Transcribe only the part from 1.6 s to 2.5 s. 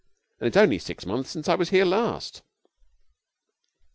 here last.'